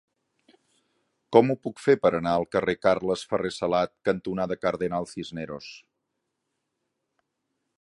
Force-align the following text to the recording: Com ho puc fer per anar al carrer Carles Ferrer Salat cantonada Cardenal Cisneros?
Com 1.35 1.51
ho 1.53 1.55
puc 1.65 1.83
fer 1.83 1.95
per 2.05 2.11
anar 2.19 2.33
al 2.39 2.45
carrer 2.55 2.75
Carles 2.85 3.25
Ferrer 3.33 3.51
Salat 3.57 3.93
cantonada 4.09 4.57
Cardenal 4.65 5.07
Cisneros? 5.13 5.69